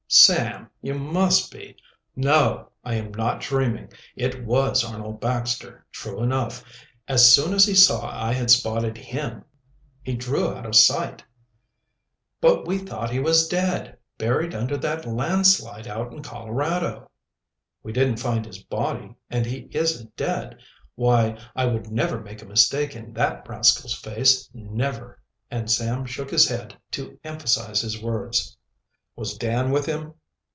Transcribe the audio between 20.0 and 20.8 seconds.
dead.